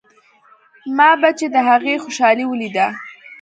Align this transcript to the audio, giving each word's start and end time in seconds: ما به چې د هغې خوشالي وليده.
ما 0.97 1.09
به 1.21 1.29
چې 1.39 1.45
د 1.53 1.57
هغې 1.69 1.93
خوشالي 2.03 2.45
وليده. 2.47 2.87